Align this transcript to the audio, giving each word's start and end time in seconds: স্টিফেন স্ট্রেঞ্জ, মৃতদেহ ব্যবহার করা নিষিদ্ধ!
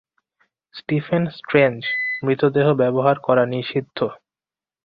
স্টিফেন 0.75 1.23
স্ট্রেঞ্জ, 1.37 1.79
মৃতদেহ 2.23 2.67
ব্যবহার 2.81 3.15
করা 3.19 3.43
নিষিদ্ধ! 3.45 3.97